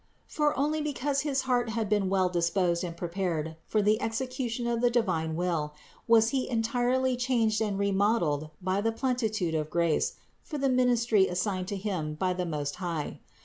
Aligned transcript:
For 0.25 0.57
only 0.57 0.81
because 0.81 1.21
his 1.21 1.41
heart 1.41 1.69
had 1.69 1.87
been 1.87 2.09
well 2.09 2.27
disposed 2.27 2.83
and 2.83 2.97
prepared 2.97 3.55
for 3.67 3.83
the 3.83 4.01
execution 4.01 4.65
of 4.65 4.81
the 4.81 4.89
divine 4.89 5.35
will, 5.35 5.75
was 6.07 6.29
he 6.29 6.49
entirely 6.49 7.15
changed 7.15 7.61
and 7.61 7.77
remodeled 7.77 8.49
by 8.59 8.81
the 8.81 8.91
pleni 8.91 9.31
tude 9.31 9.53
of 9.53 9.69
grace 9.69 10.15
for 10.41 10.57
the 10.57 10.69
ministry 10.69 11.27
assigned 11.27 11.67
to 11.67 11.75
him 11.77 12.15
by 12.15 12.33
the 12.33 12.47
Most 12.47 12.77
High. 12.77 13.19